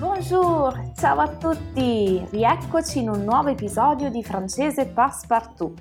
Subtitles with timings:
[0.00, 2.26] Bonjour, ciao a tutti!
[2.30, 5.78] Rieccoci in un nuovo episodio di Francese Passepartout.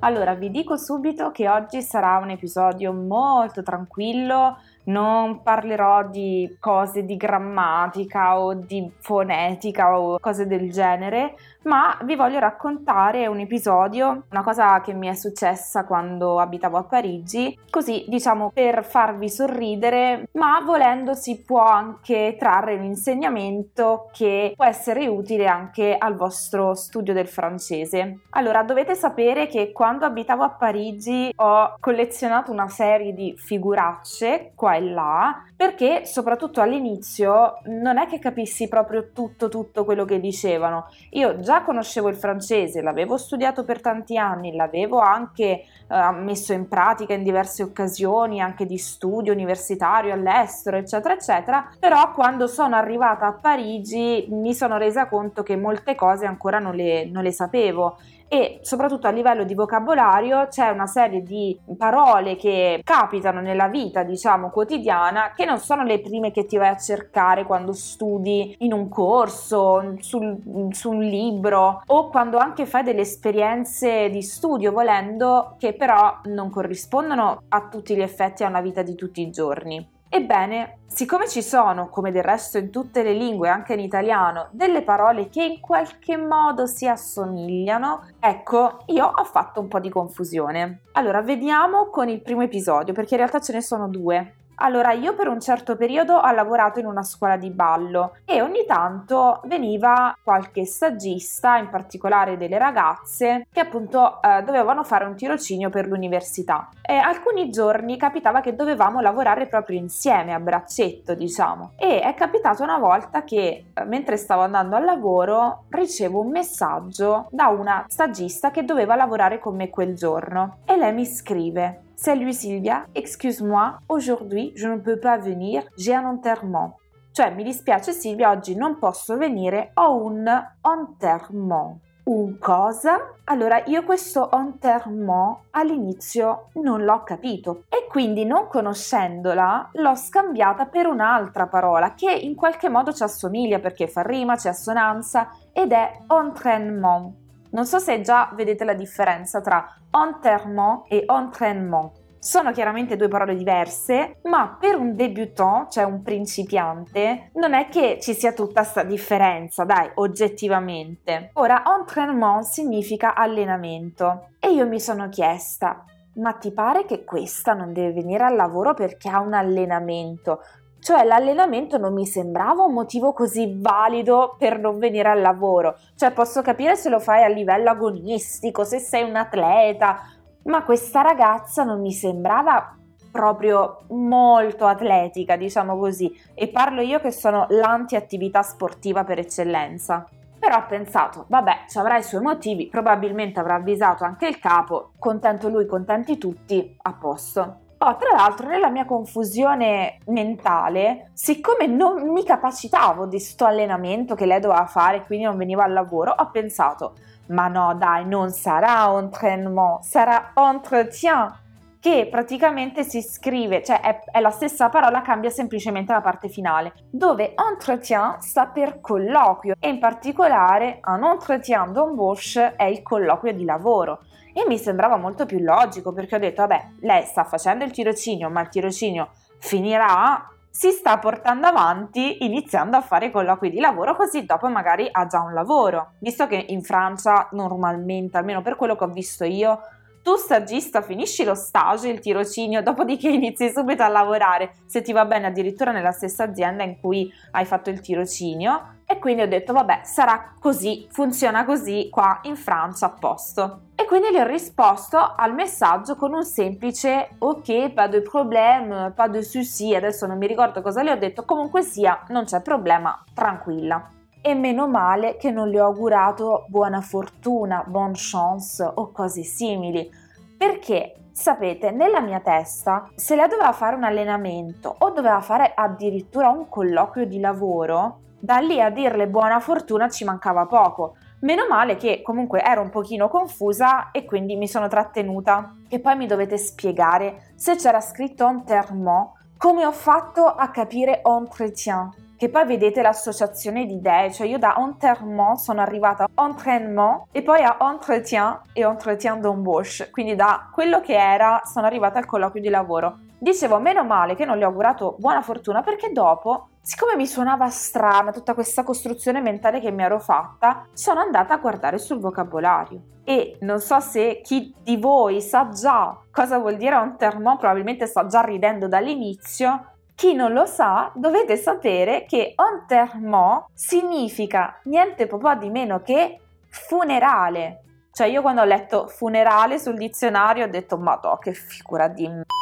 [0.00, 7.06] Allora, vi dico subito che oggi sarà un episodio molto tranquillo, non parlerò di cose
[7.06, 11.34] di grammatica o di fonetica o cose del genere,
[11.64, 16.84] ma vi voglio raccontare un episodio, una cosa che mi è successa quando abitavo a
[16.84, 24.52] Parigi, così diciamo per farvi sorridere, ma volendo si può anche trarre un insegnamento che
[24.56, 28.20] può essere utile anche al vostro studio del francese.
[28.30, 34.74] Allora, dovete sapere che quando abitavo a Parigi ho collezionato una serie di figuracce qua
[34.74, 40.86] e là, perché soprattutto all'inizio non è che capissi proprio tutto tutto quello che dicevano.
[41.10, 46.66] Io già conoscevo il francese, l'avevo studiato per tanti anni, l'avevo anche eh, messo in
[46.68, 53.26] pratica in diverse occasioni, anche di studio universitario all'estero, eccetera, eccetera, però quando sono arrivata
[53.26, 57.98] a Parigi mi sono resa conto che molte cose ancora non le, non le sapevo
[58.32, 64.04] e soprattutto a livello di vocabolario c'è una serie di parole che capitano nella vita,
[64.04, 68.72] diciamo, quotidiana che non sono le prime che ti vai a cercare quando studi in
[68.72, 70.38] un corso, sul,
[70.70, 76.48] su un libro o quando anche fai delle esperienze di studio volendo che però non
[76.48, 80.00] corrispondono a tutti gli effetti a una vita di tutti i giorni.
[80.14, 84.82] Ebbene, siccome ci sono, come del resto in tutte le lingue, anche in italiano, delle
[84.82, 90.80] parole che in qualche modo si assomigliano, ecco, io ho fatto un po' di confusione.
[90.92, 94.34] Allora, vediamo con il primo episodio, perché in realtà ce ne sono due.
[94.64, 98.64] Allora, io per un certo periodo ho lavorato in una scuola di ballo e ogni
[98.64, 105.68] tanto veniva qualche stagista, in particolare delle ragazze, che appunto eh, dovevano fare un tirocinio
[105.68, 106.68] per l'università.
[106.80, 111.72] E alcuni giorni capitava che dovevamo lavorare proprio insieme, a braccetto, diciamo.
[111.76, 117.26] E è capitato una volta che eh, mentre stavo andando al lavoro ricevo un messaggio
[117.30, 122.32] da una stagista che doveva lavorare con me quel giorno e lei mi scrive Salut
[122.32, 126.78] Silvia, excuse-moi, aujourd'hui je ne peux pas venir, j'ai un enterrement.
[127.12, 130.26] Cioè, mi dispiace Silvia, oggi non posso venire, ho un
[130.62, 131.78] enterrement.
[132.04, 133.14] Un cosa?
[133.24, 140.86] Allora, io questo enterrement all'inizio non l'ho capito e quindi non conoscendola l'ho scambiata per
[140.86, 145.98] un'altra parola che in qualche modo ci assomiglia perché fa rima, c'è assonanza ed è
[146.08, 147.21] entraînement.
[147.52, 151.92] Non so se già vedete la differenza tra enterrement e entraînement.
[152.18, 157.98] Sono chiaramente due parole diverse, ma per un débutant, cioè un principiante, non è che
[158.00, 161.30] ci sia tutta questa differenza, dai, oggettivamente.
[161.34, 167.72] Ora, entraînement significa allenamento e io mi sono chiesta, ma ti pare che questa non
[167.72, 170.40] deve venire al lavoro perché ha un allenamento?
[170.82, 175.76] Cioè l'allenamento non mi sembrava un motivo così valido per non venire al lavoro.
[175.94, 180.00] Cioè posso capire se lo fai a livello agonistico, se sei un atleta,
[180.46, 182.76] ma questa ragazza non mi sembrava
[183.12, 190.08] proprio molto atletica, diciamo così, e parlo io che sono l'anti-attività sportiva per eccellenza.
[190.36, 194.90] Però ho pensato, vabbè, ci avrà i suoi motivi, probabilmente avrà avvisato anche il capo,
[194.98, 197.58] contento lui, contenti tutti, a posto.
[197.84, 204.24] Oh, tra l'altro, nella mia confusione mentale, siccome non mi capacitavo di sto allenamento che
[204.24, 206.94] lei doveva fare, quindi non veniva al lavoro, ho pensato,
[207.30, 211.40] ma no, dai, non sarà entraînement, sarà entretien,
[211.80, 216.74] che praticamente si scrive, cioè è, è, la stessa parola, cambia semplicemente la parte finale,
[216.88, 223.44] dove entretien sta per colloquio e in particolare un entretien d'embauche è il colloquio di
[223.44, 224.02] lavoro
[224.32, 228.30] e mi sembrava molto più logico perché ho detto, vabbè, lei sta facendo il tirocinio,
[228.30, 234.26] ma il tirocinio finirà, si sta portando avanti iniziando a fare colloqui di lavoro così
[234.26, 235.92] dopo magari ha già un lavoro.
[235.98, 239.60] Visto che in Francia normalmente, almeno per quello che ho visto io,
[240.02, 245.04] tu stagista finisci lo stage, il tirocinio, dopodiché inizi subito a lavorare, se ti va
[245.04, 249.54] bene addirittura nella stessa azienda in cui hai fatto il tirocinio e quindi ho detto
[249.54, 253.60] vabbè sarà così, funziona così qua in Francia a posto.
[253.74, 259.08] E quindi gli ho risposto al messaggio con un semplice ok, pas de problème, pas
[259.08, 263.02] de souci, adesso non mi ricordo cosa le ho detto, comunque sia non c'è problema,
[263.14, 263.88] tranquilla
[264.20, 269.90] e meno male che non le ho augurato buona fortuna, bonne chance o cose simili,
[270.36, 276.28] perché sapete, nella mia testa, se lei doveva fare un allenamento o doveva fare addirittura
[276.28, 280.94] un colloquio di lavoro, da lì a dirle buona fortuna ci mancava poco.
[281.22, 285.56] Meno male che comunque ero un pochino confusa e quindi mi sono trattenuta.
[285.68, 291.90] E poi mi dovete spiegare se c'era scritto enterrement, come ho fatto a capire entretien
[292.16, 297.22] che poi vedete l'associazione di idee, cioè io da enterrement sono arrivata a entraînement e
[297.22, 302.40] poi a entretien e entretien d'embauche, quindi da quello che era sono arrivata al colloquio
[302.40, 302.98] di lavoro.
[303.18, 307.48] Dicevo, meno male che non gli ho augurato buona fortuna perché dopo, siccome mi suonava
[307.50, 312.80] strana tutta questa costruzione mentale che mi ero fatta, sono andata a guardare sul vocabolario.
[313.04, 318.06] E non so se chi di voi sa già cosa vuol dire enterrement, probabilmente sta
[318.06, 325.50] già ridendo dall'inizio, chi non lo sa, dovete sapere che enterrement significa niente po' di
[325.50, 327.62] meno che funerale.
[327.92, 332.41] Cioè io quando ho letto funerale sul dizionario ho detto ma che figura di m***a.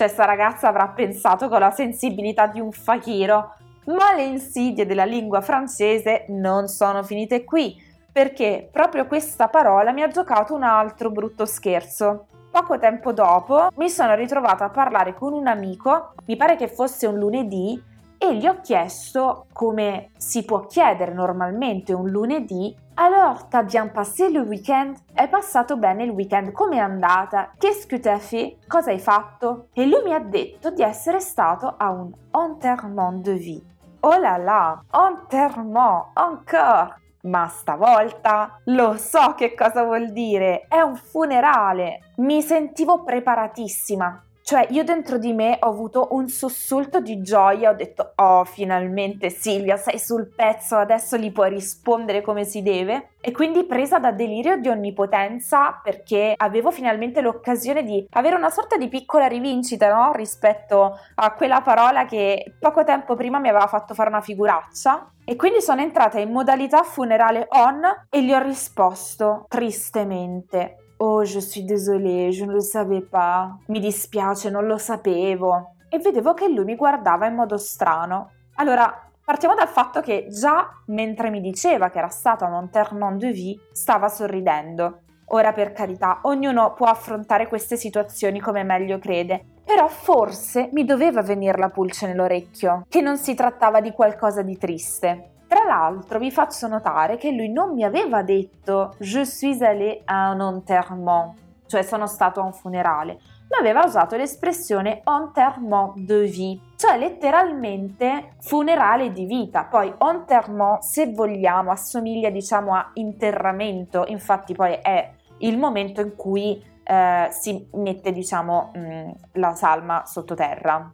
[0.00, 3.56] Cioè sta ragazza avrà pensato con la sensibilità di un fakiro.
[3.88, 7.78] Ma le insidie della lingua francese non sono finite qui,
[8.10, 12.28] perché proprio questa parola mi ha giocato un altro brutto scherzo.
[12.50, 17.06] Poco tempo dopo mi sono ritrovata a parlare con un amico, mi pare che fosse
[17.06, 17.78] un lunedì,
[18.16, 24.28] e gli ho chiesto come si può chiedere normalmente un lunedì Alors, t'as bien passé
[24.28, 24.94] le weekend?
[25.14, 26.52] È passato bene il weekend?
[26.52, 27.50] Come è andata?
[27.58, 28.58] Qu'est-ce que t'as fait?
[28.68, 29.68] Cosa hai fatto?
[29.72, 33.62] E lui mi ha detto di essere stato a un enterrement de vie.
[34.00, 36.96] Oh là là, enterrement, encore!
[37.22, 42.12] Ma stavolta lo so che cosa vuol dire, è un funerale.
[42.16, 44.24] Mi sentivo preparatissima.
[44.42, 49.30] Cioè, io dentro di me ho avuto un sussulto di gioia, ho detto, oh, finalmente
[49.30, 53.10] Silvia, sei sul pezzo, adesso gli puoi rispondere come si deve.
[53.20, 58.76] E quindi presa da delirio di onnipotenza perché avevo finalmente l'occasione di avere una sorta
[58.76, 60.12] di piccola rivincita, no?
[60.12, 65.10] Rispetto a quella parola che poco tempo prima mi aveva fatto fare una figuraccia.
[65.24, 70.76] E quindi sono entrata in modalità funerale on e gli ho risposto tristemente.
[71.02, 73.56] Oh, je suis désolée, je ne le savais pas.
[73.68, 75.76] Mi dispiace, non lo sapevo.
[75.88, 78.32] E vedevo che lui mi guardava in modo strano.
[78.56, 83.32] Allora, partiamo dal fatto che già mentre mi diceva che era stata un enterrement de
[83.32, 85.00] vie, stava sorridendo.
[85.28, 91.22] Ora, per carità, ognuno può affrontare queste situazioni come meglio crede, però forse mi doveva
[91.22, 95.29] venire la pulce nell'orecchio, che non si trattava di qualcosa di triste.
[95.62, 100.30] Tra l'altro vi faccio notare che lui non mi aveva detto je suis allé à
[100.30, 101.34] un enterrement,
[101.66, 103.18] cioè sono stato a un funerale,
[103.50, 109.64] ma aveva usato l'espressione enterrement de vie, cioè letteralmente funerale di vita.
[109.64, 115.10] Poi enterrement, se vogliamo, assomiglia diciamo a interramento, infatti poi è
[115.40, 120.90] il momento in cui eh, si mette diciamo mh, la salma sottoterra.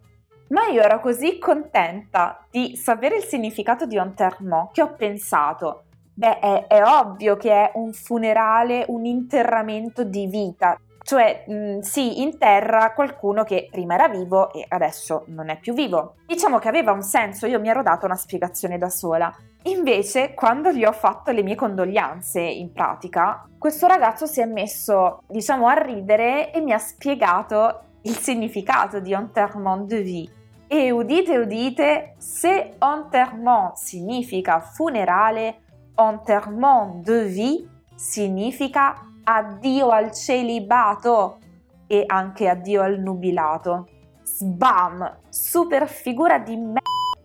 [0.48, 5.84] Ma io ero così contenta di sapere il significato di enterrement che ho pensato,
[6.14, 12.22] beh, è, è ovvio che è un funerale, un interramento di vita, cioè mh, si
[12.22, 16.16] interra qualcuno che prima era vivo e adesso non è più vivo.
[16.26, 19.32] Diciamo che aveva un senso, io mi ero data una spiegazione da sola.
[19.64, 25.22] Invece, quando gli ho fatto le mie condoglianze in pratica, questo ragazzo si è messo,
[25.26, 30.31] diciamo, a ridere e mi ha spiegato il significato di enterrement de vie.
[30.68, 35.60] E udite, udite, se enterrement significa funerale,
[35.94, 41.38] enterrement de vie significa addio al celibato
[41.86, 43.86] e anche addio al nubilato.
[44.24, 45.18] Sbam!
[45.28, 46.80] Super figura di me.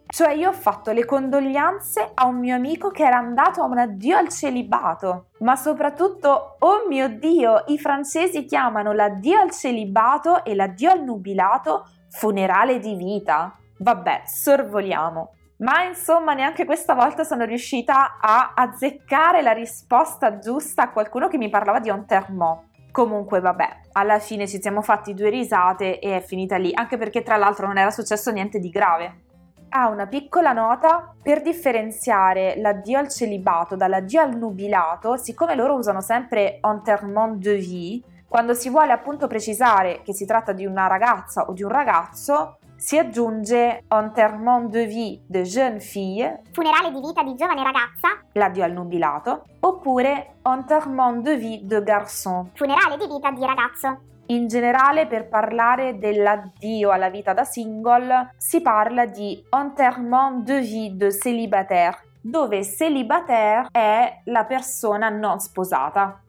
[0.05, 3.79] Cioè io ho fatto le condoglianze a un mio amico che era andato a un
[3.79, 5.29] addio al celibato.
[5.39, 11.88] Ma soprattutto, oh mio Dio, i francesi chiamano l'addio al celibato e l'addio al nubilato
[12.12, 13.58] funerale di vita.
[13.80, 15.34] Vabbè, sorvoliamo.
[15.62, 21.38] Ma insomma, neanche questa volta sono riuscita a azzeccare la risposta giusta a qualcuno che
[21.38, 22.70] mi parlava di enterrement.
[22.91, 27.22] Comunque, vabbè, alla fine ci siamo fatti due risate e è finita lì, anche perché
[27.22, 29.24] tra l'altro non era successo niente di grave.
[29.70, 36.01] Ha una piccola nota per differenziare l'addio al celibato dall'addio al nubilato, siccome loro usano
[36.01, 41.47] sempre enterrement de vie, quando si vuole appunto precisare che si tratta di una ragazza
[41.50, 47.23] o di un ragazzo, si aggiunge enterrement de vie de jeune fille, funerale di vita
[47.23, 53.31] di giovane ragazza, l'addio al nubilato, oppure enterrement de vie de garçon, funerale di vita
[53.31, 54.00] di ragazzo.
[54.27, 60.95] In generale, per parlare dell'addio alla vita da single, si parla di enterrement de vie
[60.95, 66.21] de célibataire, dove célibataire è la persona non sposata.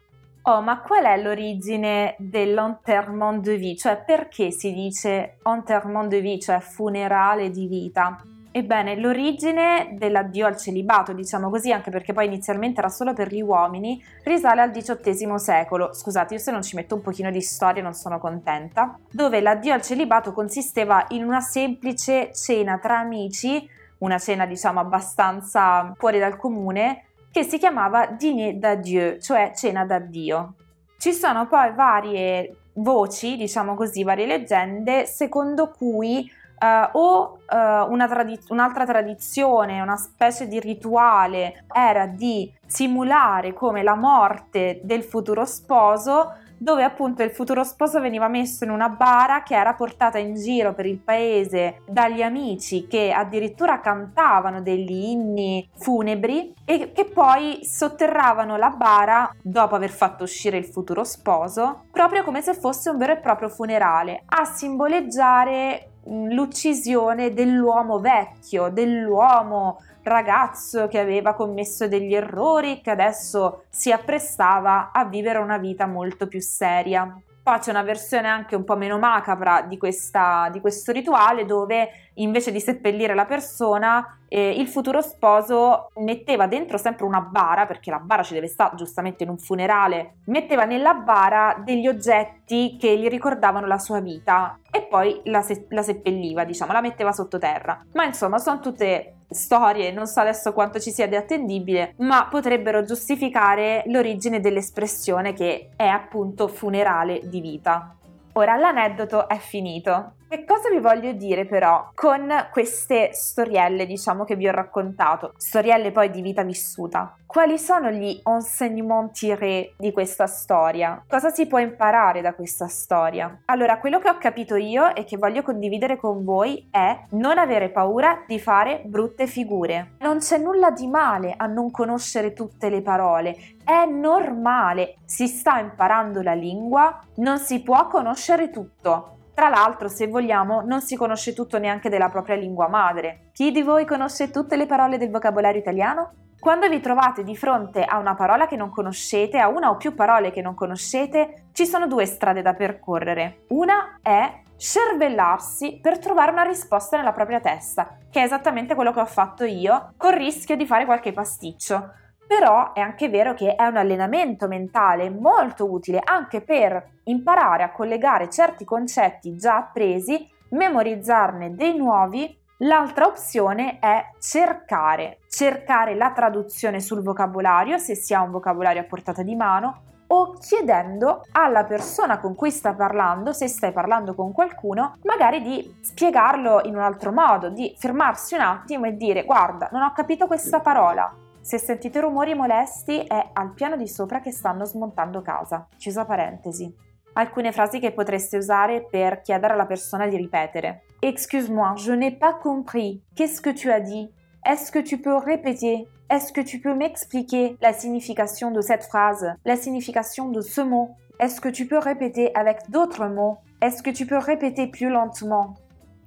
[0.44, 3.76] Oh, ma qual è l'origine dell'enterrement de vie?
[3.76, 8.20] Cioè, perché si dice enterrement de vie, cioè funerale di vita?
[8.50, 13.40] Ebbene, l'origine dell'addio al celibato, diciamo così, anche perché poi inizialmente era solo per gli
[13.40, 15.94] uomini, risale al XVIII secolo.
[15.94, 18.98] Scusate, io se non ci metto un pochino di storia non sono contenta.
[19.10, 23.66] Dove l'addio al celibato consisteva in una semplice cena tra amici
[24.02, 30.54] una cena diciamo abbastanza fuori dal comune, che si chiamava dîner d'adieu, cioè cena d'addio.
[30.98, 36.30] Ci sono poi varie voci, diciamo così, varie leggende, secondo cui
[36.62, 43.82] Uh, o uh, una tradiz- un'altra tradizione, una specie di rituale era di simulare come
[43.82, 49.42] la morte del futuro sposo dove appunto il futuro sposo veniva messo in una bara
[49.42, 55.68] che era portata in giro per il paese dagli amici che addirittura cantavano degli inni
[55.74, 62.22] funebri e che poi sotterravano la bara dopo aver fatto uscire il futuro sposo, proprio
[62.22, 70.88] come se fosse un vero e proprio funerale, a simboleggiare l'uccisione dell'uomo vecchio, dell'uomo ragazzo
[70.88, 76.40] che aveva commesso degli errori che adesso si apprestava a vivere una vita molto più
[76.40, 77.16] seria.
[77.42, 81.88] Poi c'è una versione anche un po' meno macabra di, questa, di questo rituale dove
[82.14, 87.90] invece di seppellire la persona eh, il futuro sposo metteva dentro sempre una bara, perché
[87.90, 92.96] la bara ci deve stare giustamente in un funerale, metteva nella bara degli oggetti che
[92.96, 97.84] gli ricordavano la sua vita e poi la, se- la seppelliva, diciamo, la metteva sottoterra.
[97.92, 102.84] Ma insomma, sono tutte storie, non so adesso quanto ci sia di attendibile, ma potrebbero
[102.84, 107.96] giustificare l'origine dell'espressione che è appunto funerale di vita.
[108.34, 110.14] Ora l'aneddoto è finito.
[110.32, 115.34] Che cosa vi voglio dire però con queste storielle, diciamo, che vi ho raccontato?
[115.36, 117.14] Storielle poi di vita vissuta.
[117.26, 121.04] Quali sono gli enseignements tirés di questa storia?
[121.06, 123.42] Cosa si può imparare da questa storia?
[123.44, 127.68] Allora, quello che ho capito io e che voglio condividere con voi è non avere
[127.68, 129.96] paura di fare brutte figure.
[129.98, 134.94] Non c'è nulla di male a non conoscere tutte le parole, è normale.
[135.04, 139.18] Si sta imparando la lingua, non si può conoscere tutto.
[139.34, 143.30] Tra l'altro, se vogliamo, non si conosce tutto neanche della propria lingua madre.
[143.32, 146.12] Chi di voi conosce tutte le parole del vocabolario italiano?
[146.38, 149.94] Quando vi trovate di fronte a una parola che non conoscete, a una o più
[149.94, 153.44] parole che non conoscete, ci sono due strade da percorrere.
[153.50, 159.00] Una è cervellarsi per trovare una risposta nella propria testa, che è esattamente quello che
[159.00, 161.92] ho fatto io, col rischio di fare qualche pasticcio.
[162.34, 167.70] Però è anche vero che è un allenamento mentale molto utile anche per imparare a
[167.70, 172.34] collegare certi concetti già appresi, memorizzarne dei nuovi.
[172.60, 178.86] L'altra opzione è cercare, cercare la traduzione sul vocabolario se si ha un vocabolario a
[178.86, 184.32] portata di mano o chiedendo alla persona con cui stai parlando, se stai parlando con
[184.32, 189.68] qualcuno, magari di spiegarlo in un altro modo, di fermarsi un attimo e dire guarda,
[189.70, 194.30] non ho capito questa parola, se sentite rumori molesti è al piano di sopra che
[194.30, 195.66] stanno smontando casa.
[195.76, 196.72] Chiusa parentesi.
[197.14, 200.84] Alcune frasi che potreste usare per chiedere alla persona di ripetere.
[201.00, 203.02] Excuse-moi, je n'ai pas compris.
[203.14, 204.08] Qu'est-ce que tu as dit?
[204.44, 205.88] Est-ce que tu peux répéter?
[206.08, 209.34] Est-ce que tu peux m'expliquer la signification de cette phrase?
[209.44, 210.90] La signification de ce mot?
[211.18, 213.38] Est-ce que tu peux répéter avec d'autres mots?
[213.60, 215.54] Est-ce que tu peux répéter plus lentement?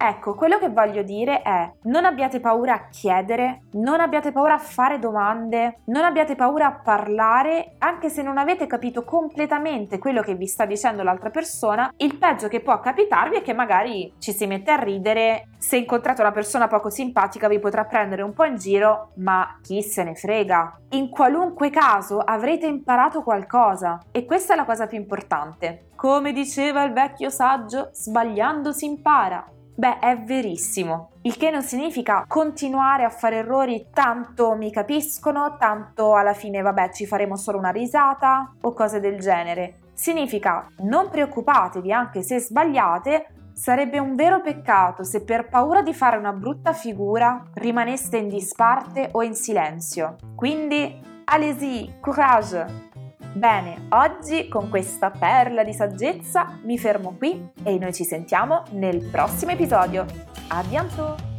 [0.07, 4.59] Ecco, quello che voglio dire è non abbiate paura a chiedere, non abbiate paura a
[4.59, 10.35] fare domande, non abbiate paura a parlare, anche se non avete capito completamente quello che
[10.35, 14.45] vi sta dicendo l'altra persona, il peggio che può capitarvi è che magari ci si
[14.45, 18.57] mette a ridere, se incontrate una persona poco simpatica vi potrà prendere un po' in
[18.57, 20.81] giro, ma chi se ne frega.
[20.89, 25.87] In qualunque caso avrete imparato qualcosa e questa è la cosa più importante.
[25.95, 29.43] Come diceva il vecchio saggio, sbagliando si impara.
[29.77, 31.09] Beh, è verissimo.
[31.23, 36.91] Il che non significa continuare a fare errori tanto mi capiscono, tanto alla fine vabbè
[36.91, 39.79] ci faremo solo una risata o cose del genere.
[39.93, 46.17] Significa non preoccupatevi anche se sbagliate, sarebbe un vero peccato se per paura di fare
[46.17, 50.15] una brutta figura rimaneste in disparte o in silenzio.
[50.35, 52.94] Quindi, allez-y, courage!
[53.35, 59.09] Bene, oggi con questa perla di saggezza mi fermo qui e noi ci sentiamo nel
[59.11, 60.05] prossimo episodio.
[60.47, 61.34] A bientôt!